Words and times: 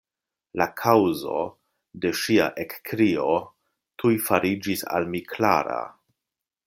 La 0.59 0.65
kaŭzo 0.79 1.35
de 2.05 2.11
ŝia 2.21 2.47
ekkrio 2.63 3.27
tuj 4.05 4.15
fariĝis 4.31 4.85
al 4.97 5.09
mi 5.13 5.23
klara. 5.35 5.79